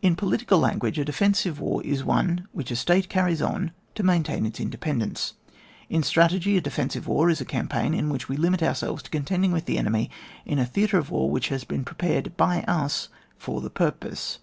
[0.00, 0.12] 1.
[0.12, 4.46] In i)olitical language, a defensive war is one which a State carries on to maintain
[4.46, 5.34] its independence:
[5.90, 9.52] in strategy, a defensive war is a campaign in which we limit ourselves to contending
[9.52, 10.10] with the enemy
[10.46, 14.38] in a theatre of war which has been pre pared by us for the purpose.